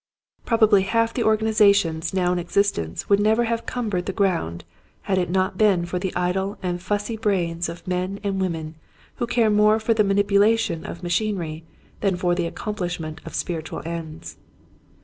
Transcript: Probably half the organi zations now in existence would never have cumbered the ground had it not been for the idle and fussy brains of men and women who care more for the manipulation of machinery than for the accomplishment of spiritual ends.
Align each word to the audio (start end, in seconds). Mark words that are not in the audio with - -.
Probably 0.47 0.81
half 0.81 1.13
the 1.13 1.21
organi 1.21 1.51
zations 1.53 2.11
now 2.11 2.33
in 2.33 2.39
existence 2.39 3.07
would 3.07 3.19
never 3.19 3.43
have 3.43 3.67
cumbered 3.67 4.07
the 4.07 4.11
ground 4.11 4.63
had 5.03 5.19
it 5.19 5.29
not 5.29 5.59
been 5.59 5.85
for 5.85 5.99
the 5.99 6.11
idle 6.15 6.57
and 6.63 6.81
fussy 6.81 7.15
brains 7.17 7.69
of 7.69 7.87
men 7.87 8.19
and 8.23 8.41
women 8.41 8.73
who 9.17 9.27
care 9.27 9.51
more 9.51 9.79
for 9.79 9.93
the 9.93 10.03
manipulation 10.03 10.87
of 10.87 11.03
machinery 11.03 11.65
than 11.99 12.15
for 12.17 12.33
the 12.33 12.47
accomplishment 12.47 13.21
of 13.25 13.35
spiritual 13.35 13.83
ends. 13.85 14.37